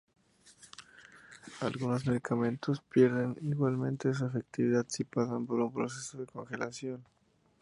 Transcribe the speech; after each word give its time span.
Algunos 1.59 2.07
medicamentos 2.07 2.81
pierden 2.89 3.37
igualmente 3.43 4.15
su 4.15 4.25
efectividad 4.25 4.87
si 4.89 5.03
pasan 5.03 5.45
por 5.45 5.59
un 5.59 5.71
proceso 5.71 6.17
de 6.17 6.25
congelación. 6.25 7.05